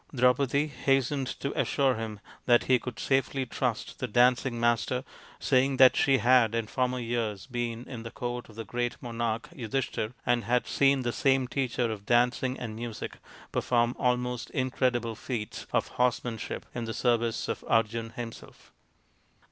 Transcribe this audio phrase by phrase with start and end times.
[0.15, 5.03] Draupadi hastened to assure him that he could safely trust the dancing master,
[5.39, 9.47] saying that she had in former years been in the court of the great monarch
[9.53, 13.17] Yudhishthir and had seen the same teacher of dancing and music
[13.51, 18.71] perform almost incredible feats of horsemanship in the service of Arjun himself.